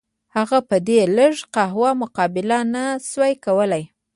[0.35, 3.83] هغه په دې لږه قوه مقابله نه شوای کولای.